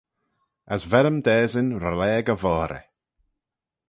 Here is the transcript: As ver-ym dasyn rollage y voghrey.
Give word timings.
As 0.73 0.83
ver-ym 0.91 1.17
dasyn 1.25 1.67
rollage 1.81 2.31
y 2.33 2.35
voghrey. 2.41 2.85